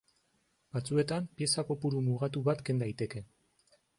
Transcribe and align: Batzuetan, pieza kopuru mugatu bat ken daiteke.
Batzuetan, 0.77 1.27
pieza 1.41 1.65
kopuru 1.69 2.01
mugatu 2.07 2.45
bat 2.49 2.65
ken 2.71 2.83
daiteke. 2.85 3.25